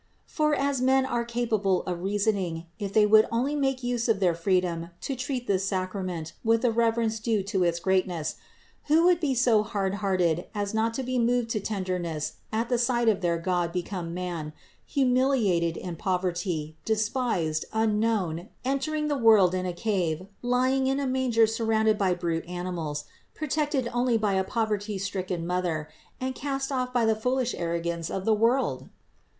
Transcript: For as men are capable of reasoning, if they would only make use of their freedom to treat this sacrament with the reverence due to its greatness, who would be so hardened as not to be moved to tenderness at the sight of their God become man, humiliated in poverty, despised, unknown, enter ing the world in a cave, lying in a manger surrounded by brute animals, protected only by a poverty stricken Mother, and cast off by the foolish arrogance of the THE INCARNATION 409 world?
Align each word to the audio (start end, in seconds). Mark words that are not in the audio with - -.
For 0.25 0.55
as 0.55 0.81
men 0.81 1.05
are 1.05 1.23
capable 1.23 1.83
of 1.83 2.01
reasoning, 2.01 2.65
if 2.79 2.91
they 2.91 3.05
would 3.05 3.27
only 3.31 3.55
make 3.55 3.83
use 3.83 4.09
of 4.09 4.19
their 4.19 4.33
freedom 4.33 4.89
to 5.01 5.15
treat 5.15 5.45
this 5.45 5.63
sacrament 5.63 6.33
with 6.43 6.63
the 6.63 6.71
reverence 6.71 7.19
due 7.19 7.43
to 7.43 7.63
its 7.63 7.79
greatness, 7.79 8.33
who 8.85 9.05
would 9.05 9.19
be 9.19 9.35
so 9.35 9.61
hardened 9.61 10.45
as 10.55 10.73
not 10.73 10.95
to 10.95 11.03
be 11.03 11.19
moved 11.19 11.51
to 11.51 11.59
tenderness 11.59 12.37
at 12.51 12.67
the 12.67 12.79
sight 12.79 13.09
of 13.09 13.21
their 13.21 13.37
God 13.37 13.71
become 13.71 14.11
man, 14.11 14.53
humiliated 14.87 15.77
in 15.77 15.95
poverty, 15.95 16.75
despised, 16.83 17.63
unknown, 17.71 18.49
enter 18.65 18.95
ing 18.95 19.07
the 19.07 19.15
world 19.19 19.53
in 19.53 19.67
a 19.67 19.71
cave, 19.71 20.25
lying 20.41 20.87
in 20.87 20.99
a 20.99 21.05
manger 21.05 21.45
surrounded 21.45 21.99
by 21.99 22.15
brute 22.15 22.47
animals, 22.47 23.03
protected 23.35 23.87
only 23.93 24.17
by 24.17 24.33
a 24.33 24.43
poverty 24.43 24.97
stricken 24.97 25.45
Mother, 25.45 25.89
and 26.19 26.33
cast 26.33 26.71
off 26.71 26.91
by 26.91 27.05
the 27.05 27.15
foolish 27.15 27.53
arrogance 27.53 28.09
of 28.09 28.25
the 28.25 28.31
THE 28.31 28.31
INCARNATION 28.31 28.49
409 28.49 28.79
world? 28.83 28.89